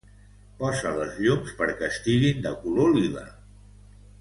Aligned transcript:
Posa 0.61 0.93
les 0.99 1.19
llums 1.25 1.53
perquè 1.61 1.91
estiguin 1.97 2.41
de 2.47 2.55
color 2.65 2.91
lila. 2.99 3.27